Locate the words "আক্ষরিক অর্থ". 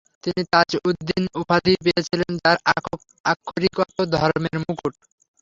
3.25-3.97